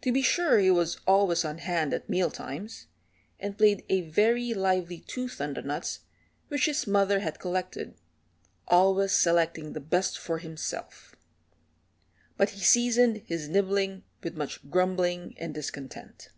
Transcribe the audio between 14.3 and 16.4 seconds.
much grumbling and discontent.